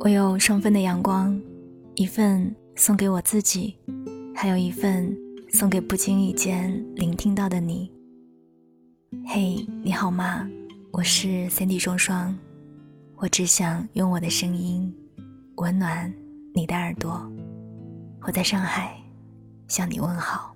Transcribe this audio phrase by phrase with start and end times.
[0.00, 1.40] 我有双份的阳光，
[1.94, 3.76] 一份送给我自己，
[4.34, 5.16] 还有一份
[5.50, 7.90] 送给不经意间聆听到的你。
[9.26, 10.48] 嘿，你好吗？
[10.90, 12.36] 我是 Cindy 双双，
[13.16, 14.92] 我只想用我的声音
[15.56, 16.12] 温暖
[16.54, 17.30] 你的耳朵。
[18.22, 18.96] 我在上海
[19.68, 20.51] 向你问好。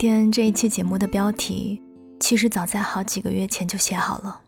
[0.00, 1.82] 今天这一期节目的标题，
[2.20, 4.40] 其实早在好几个月前就写好了。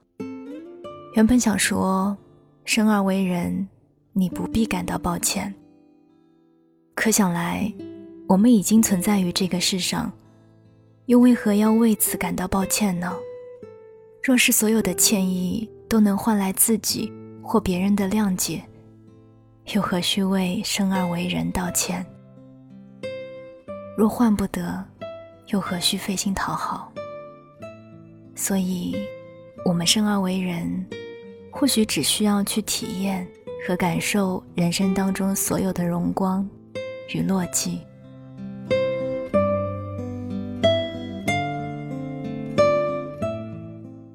[1.16, 2.16] 原本想说，
[2.64, 3.68] 生而为人，
[4.12, 5.52] 你不必感到抱歉。
[6.94, 7.68] 可想来，
[8.28, 10.12] 我们已经存在于这个世上，
[11.06, 13.12] 又为何要为此感到抱歉呢？
[14.22, 17.12] 若是所有的歉意都能换来自己
[17.42, 18.62] 或别人的谅解，
[19.74, 22.06] 又何须为生而为人道歉？
[23.98, 24.84] 若换不得，
[25.52, 26.92] 又何须费心讨好？
[28.36, 28.96] 所以，
[29.64, 30.86] 我们生而为人，
[31.50, 33.26] 或许只需要去体验
[33.66, 36.48] 和感受人生当中所有的荣光
[37.12, 37.78] 与落寂。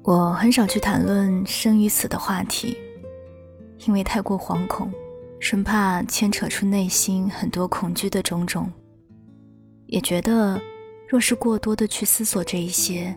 [0.02, 2.78] 我很少去谈论生与死的话题，
[3.86, 4.90] 因为太过惶恐，
[5.38, 8.72] 生怕牵扯出内心很多恐惧的种种。
[9.86, 10.60] 也觉得，
[11.08, 13.16] 若是过多的去思索这一些，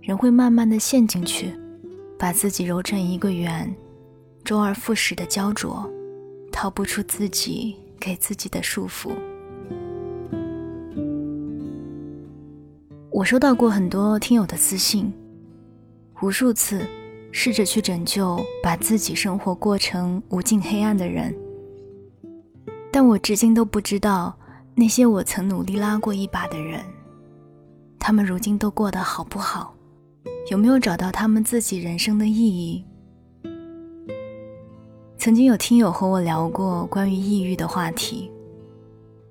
[0.00, 1.52] 人会慢慢的陷进去，
[2.16, 3.74] 把自己揉成一个圆，
[4.44, 5.90] 周而复始的焦灼，
[6.52, 9.10] 逃不出自己给自己的束缚。
[13.10, 15.12] 我收到过很多听友的私信，
[16.22, 16.86] 无数次
[17.32, 21.34] 试着去拯救把自己生活过成无尽黑暗的人，
[22.92, 24.36] 但我至今都不知道。
[24.76, 26.84] 那些我曾努力拉过一把的人，
[28.06, 29.74] 他们如今都过得好不好？
[30.50, 32.84] 有没有找到他们自己人生的意义？
[35.16, 38.30] 曾经有听友和我聊过关于抑郁的话题。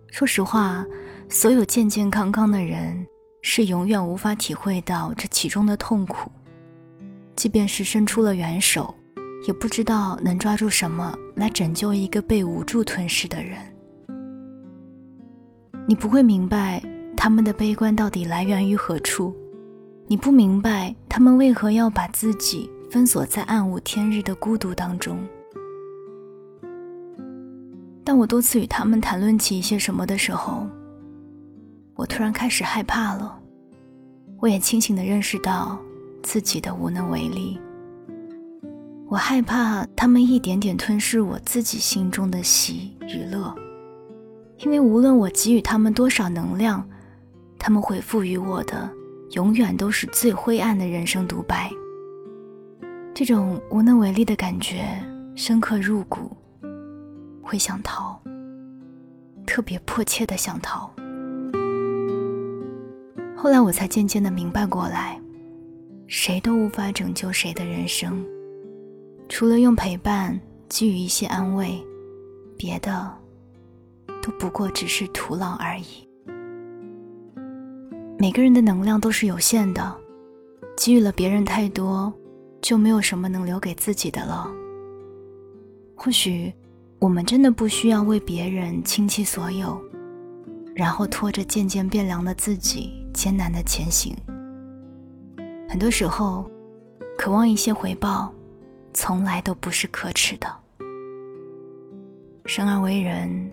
[0.09, 0.83] 说实话，
[1.29, 3.05] 所有健健康康的人
[3.43, 6.31] 是永远无法体会到这其中的痛苦，
[7.35, 8.91] 即便是伸出了援手，
[9.47, 13.59] 也不知道能抓住什么来拯救一个被无助吞噬的人。
[15.87, 16.81] 你不会明白
[17.23, 19.33] 他们的悲观到底来源于何处，
[20.07, 25.17] 你不明白他们为何要把自己封锁在暗无天日的孤独当中。
[28.03, 30.67] 当我多次与他们谈论起一些什么的时候，
[31.95, 33.39] 我突然开始害怕了。
[34.41, 35.79] 我也清醒地认识到
[36.23, 37.57] 自己的无能为力。
[39.07, 43.55] 我害怕他们一点点吞噬我自己心中的喜与乐。
[44.57, 46.85] 因为无论我给予他们多少能量，
[47.65, 48.91] 他们回复于我的
[49.31, 51.71] 永远都是最灰暗的人生独白。
[53.13, 54.83] 这种无能为力的感觉
[55.33, 56.35] 深刻入骨，
[57.41, 58.19] 会想逃，
[59.45, 60.93] 特别迫切的想逃。
[63.33, 65.17] 后来我才渐渐的明白过来，
[66.05, 68.25] 谁都无法拯救谁的人生，
[69.29, 70.37] 除了用陪伴
[70.67, 71.81] 给予一些安慰，
[72.57, 73.09] 别的。
[74.21, 76.02] 都不过只是徒劳而已。
[78.23, 79.93] 每个人的能量都是有限的，
[80.77, 82.13] 给予了别人太多，
[82.61, 84.49] 就没有什么能留给自己的了。
[85.93, 86.53] 或许，
[86.99, 89.77] 我们真的不需要为别人倾其所有，
[90.73, 94.15] 然后拖着渐渐变凉的自己艰难的前行。
[95.67, 96.49] 很多时候，
[97.17, 98.33] 渴望一些回报，
[98.93, 100.47] 从来都不是可耻的。
[102.45, 103.51] 生而为人。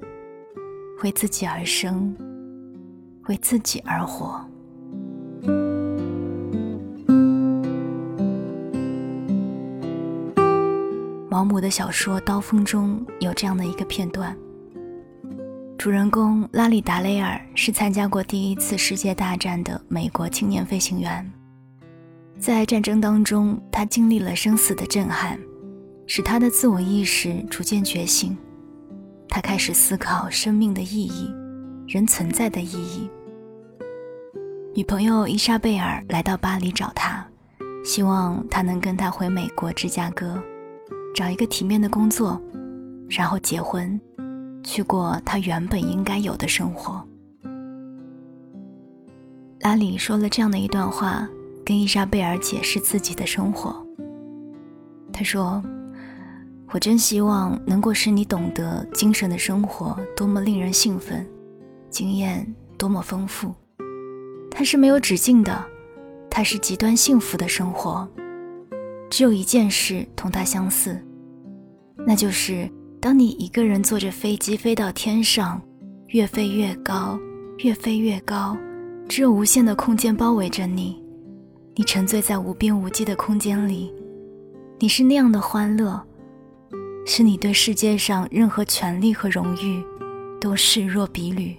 [1.02, 2.16] 为自己而生，
[3.26, 4.40] 为自己而活。
[11.40, 14.36] 毛姆的小说《刀锋》中有这样的一个片段：
[15.78, 21.32] 主人公拉里·达雷尔是参加过第一次世界大战的美国青年飞行员，
[22.38, 25.40] 在战争当中，他经历了生死的震撼，
[26.06, 28.36] 使他的自我意识逐渐觉醒。
[29.26, 31.32] 他开始思考生命的意义，
[31.88, 33.08] 人存在的意义。
[34.74, 37.26] 女朋友伊莎贝尔来到巴黎找他，
[37.82, 40.38] 希望他能跟他回美国芝加哥，
[41.14, 42.40] 找一个体面的工作，
[43.08, 44.00] 然后结婚，
[44.62, 47.06] 去过他原本应该有的生活。
[49.60, 51.28] 拉里说了这样的一段话，
[51.64, 53.86] 跟伊莎贝尔解释自己的生活。
[55.12, 55.62] 他说。
[56.72, 61.26] 我真希望能够使你懂得精神的生活多么令人兴奋，
[61.90, 62.46] 经验
[62.78, 63.52] 多么丰富。
[64.52, 65.64] 它是没有止境的，
[66.30, 68.08] 它是极端幸福的生活。
[69.10, 70.98] 只有一件事同它相似，
[72.06, 72.70] 那就是
[73.00, 75.60] 当你一个人坐着飞机飞到天上，
[76.06, 77.18] 越飞越高，
[77.58, 78.56] 越飞越高，
[79.08, 81.02] 只有无限的空间包围着你，
[81.74, 83.92] 你沉醉在无边无际的空间里，
[84.78, 86.00] 你是那样的欢乐。
[87.06, 89.82] 是你对世界上任何权利和荣誉
[90.40, 91.56] 都视若敝履。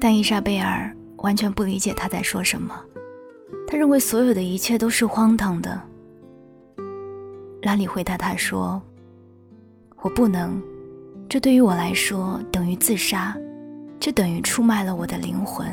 [0.00, 2.74] 但伊莎贝尔完全不理解他在说什么，
[3.66, 5.82] 他认为所有的一切都是荒唐的。
[7.62, 8.80] 拉里回答他说
[10.02, 10.62] ：“我不能，
[11.28, 13.36] 这对于我来说等于自杀，
[13.98, 15.66] 这等于出卖了我的灵魂。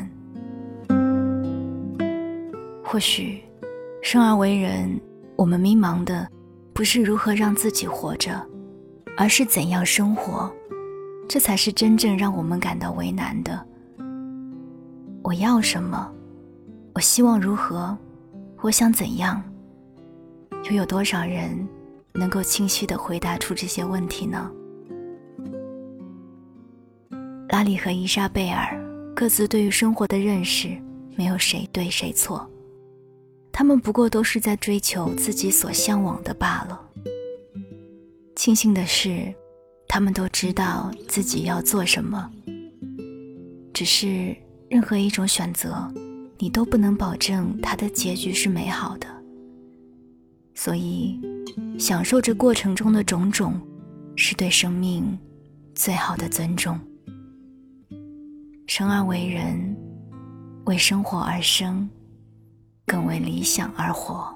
[2.84, 3.42] 或许，
[4.02, 5.00] 生而为人，
[5.36, 6.26] 我们迷茫的。”
[6.76, 8.38] 不是如何让自己活着，
[9.16, 10.52] 而是怎样生活，
[11.26, 13.66] 这才是真正让我们感到为难的。
[15.22, 16.12] 我要什么？
[16.92, 17.96] 我希望如何？
[18.60, 19.42] 我想怎样？
[20.64, 21.66] 又有多少人
[22.16, 24.50] 能够清晰地回答出这些问题呢？
[27.48, 28.76] 拉里和伊莎贝尔
[29.14, 30.76] 各自对于生活的认识，
[31.14, 32.48] 没有谁对谁错。
[33.52, 36.80] 他们不过都是在追求自己所向往的罢了。
[38.34, 39.32] 庆幸的是，
[39.88, 42.30] 他们都知道自己要做什么。
[43.72, 44.36] 只是
[44.68, 45.90] 任何一种选择，
[46.38, 49.06] 你都不能保证它的结局是美好的。
[50.54, 51.18] 所以，
[51.78, 53.60] 享受这过程中的种种，
[54.16, 55.18] 是对生命
[55.74, 56.78] 最好的尊重。
[58.66, 59.76] 生而为人，
[60.64, 61.88] 为生活而生。
[62.88, 64.32] 更为理想而活。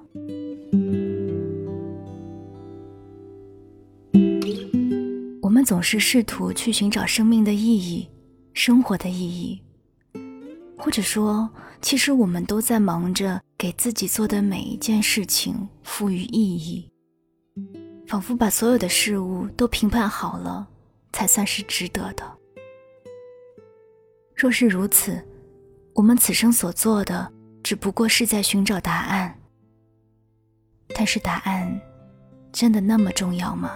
[5.40, 8.08] 我们总是试图去寻找生命的意义、
[8.52, 9.62] 生活的意义，
[10.76, 11.48] 或者说，
[11.80, 16.89] 其实我们都在忙着给自己做的每一件事情赋予意义，
[18.10, 20.66] 仿佛把所有的事物都评判好了，
[21.12, 22.24] 才算是值得的。
[24.34, 25.24] 若是如此，
[25.94, 27.32] 我们此生所做的。
[27.62, 29.38] 只不过是在寻找答案，
[30.88, 31.80] 但是答案
[32.50, 33.70] 真的那么重要吗？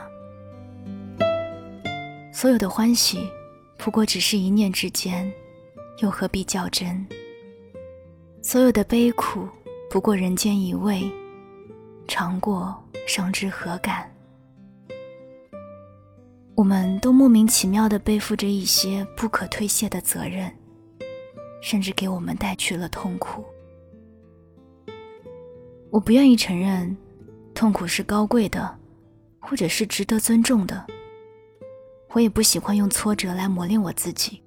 [2.32, 3.30] 所有的欢喜
[3.78, 5.30] 不过只是一念之间，
[5.98, 7.06] 又何必较真？
[8.42, 9.46] 所有的悲苦
[9.88, 11.08] 不过人间一味，
[12.08, 12.74] 尝过
[13.06, 14.10] 伤之何感？
[16.56, 20.50] 我们都莫名其妙地背负着一些不可推卸的责任，
[21.60, 23.44] 甚至给我们带去了痛苦。
[25.90, 26.96] 我不愿意承认，
[27.54, 28.78] 痛苦是高贵的，
[29.40, 30.86] 或者是值得尊重的。
[32.12, 34.40] 我也不喜欢用挫折来磨练我自己。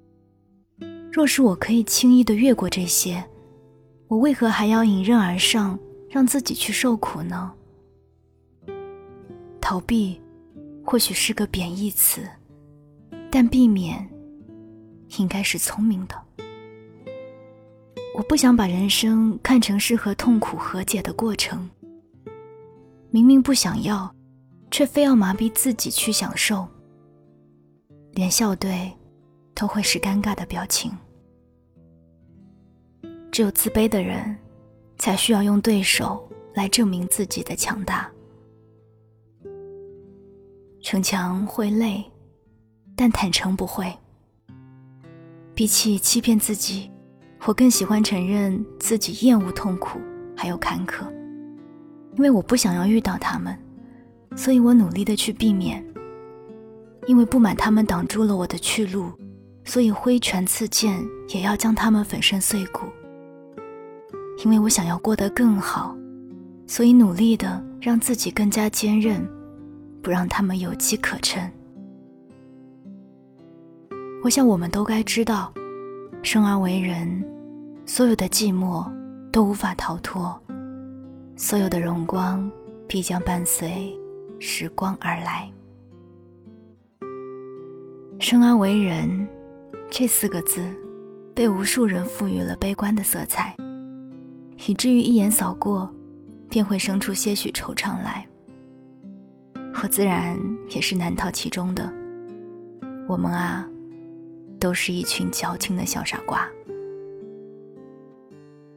[1.12, 3.22] 若是我可以轻易的越过这些，
[4.08, 5.78] 我为何还要迎刃而上，
[6.08, 7.52] 让自己去受苦呢？
[9.60, 10.18] 逃避，
[10.90, 12.26] 或许是个贬义词，
[13.30, 14.08] 但避免，
[15.18, 16.14] 应该是聪明的。
[18.14, 21.68] 我不想把人生看成是和痛苦和解的过程。
[23.10, 24.10] 明明不想要，
[24.70, 26.66] 却非要麻痹自己去享受。
[28.12, 28.90] 连笑对，
[29.54, 30.90] 都会是尴尬的表情。
[33.30, 34.34] 只有自卑的人，
[34.96, 38.10] 才需要用对手来证明自己的强大。
[40.80, 42.04] 逞强会累，
[42.94, 43.92] 但坦诚不会。
[45.54, 46.90] 比起欺骗自己。
[47.46, 50.00] 我更喜欢承认自己厌恶痛苦，
[50.36, 51.08] 还有坎坷，
[52.16, 53.56] 因为我不想要遇到他们，
[54.36, 55.82] 所以我努力的去避免。
[57.06, 59.12] 因为不满他们挡住了我的去路，
[59.64, 62.80] 所以挥拳刺剑也要将他们粉身碎骨。
[64.44, 65.96] 因为我想要过得更好，
[66.66, 69.26] 所以努力的让自己更加坚韧，
[70.08, 71.38] 不让他们有机可乘。
[74.24, 75.52] 我想我们都该知道。
[76.22, 77.22] 生而为人，
[77.84, 78.90] 所有的寂寞
[79.30, 80.34] 都无法逃脱，
[81.36, 82.50] 所有的荣光
[82.88, 83.94] 必将伴随
[84.40, 85.52] 时光而来。
[88.18, 89.28] 生而为人，
[89.90, 90.64] 这四个字，
[91.34, 93.54] 被无数人赋予了悲观的色彩，
[94.66, 95.94] 以至于一眼扫过，
[96.48, 98.26] 便会生出些许惆怅来。
[99.82, 101.92] 我自然也是难逃其中的。
[103.08, 103.68] 我们啊。
[104.60, 106.44] 都是一群矫情的小傻瓜，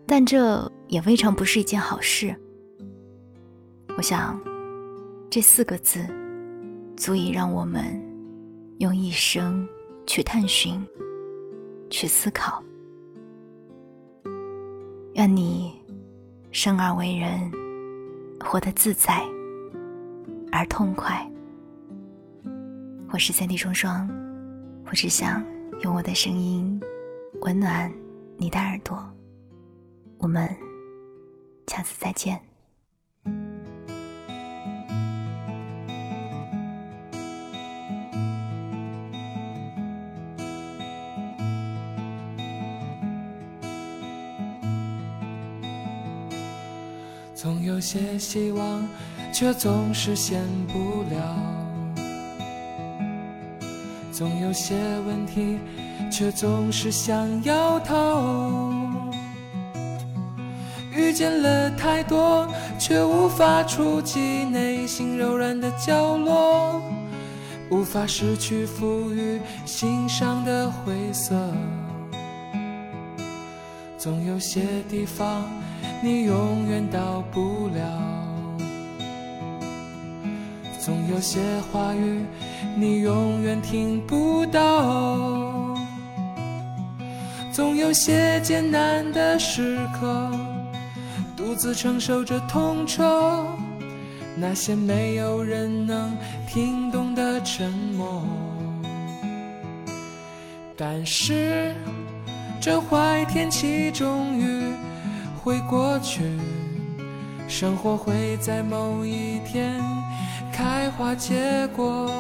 [0.05, 2.35] 但这也未尝不是一件好事。
[3.97, 4.39] 我想，
[5.27, 6.05] 这四个字
[6.95, 7.99] 足以让我们
[8.77, 9.67] 用一生
[10.05, 10.79] 去探寻、
[11.89, 12.63] 去思考。
[15.15, 15.73] 愿你
[16.51, 17.51] 生而为人，
[18.39, 19.25] 活得自在
[20.51, 21.25] 而痛快。
[23.09, 24.09] 我是三弟双双，
[24.85, 25.43] 我只想
[25.81, 26.79] 用我的声音
[27.41, 27.91] 温暖
[28.37, 29.01] 你的耳朵。
[30.17, 30.47] 我们
[31.67, 32.39] 下次再见。
[47.33, 48.87] 总有些希望，
[49.33, 51.21] 却总是显不了；
[54.11, 54.75] 总有些
[55.07, 55.57] 问题，
[56.11, 58.71] 却总是想要逃。
[60.93, 62.47] 遇见了太多，
[62.77, 66.81] 却无法触及内心柔软的角落，
[67.69, 71.35] 无法失去赋予心上的灰色。
[73.97, 75.43] 总有些地方。
[76.03, 78.10] 你永远到不了，
[80.83, 81.39] 总有些
[81.71, 82.25] 话语
[82.75, 85.77] 你永远听不到，
[87.51, 90.31] 总有些艰难的时刻，
[91.37, 93.03] 独自承受着痛楚，
[94.35, 98.25] 那些没有人能听懂的沉默。
[100.75, 101.75] 但是
[102.59, 104.73] 这坏天气终于。
[105.43, 106.21] 会过去，
[107.47, 109.81] 生活会在某一天
[110.51, 112.11] 开花结果。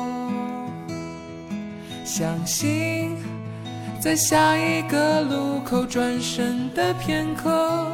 [2.03, 3.15] 相信
[3.99, 7.85] 在下一个路口转身的片刻，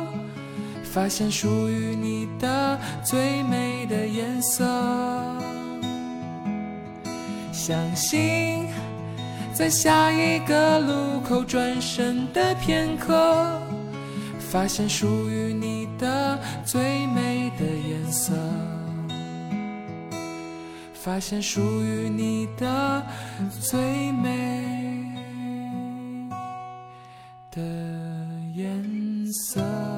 [0.83, 4.65] 发现属于你的最美的颜色。
[7.51, 8.67] 相信
[9.53, 13.59] 在下一个路口转身的片刻。
[14.49, 18.33] 发现属于你的最美的颜色，
[21.07, 23.01] 发现属于你的
[23.61, 24.61] 最美
[27.49, 27.61] 的
[28.53, 29.96] 颜色。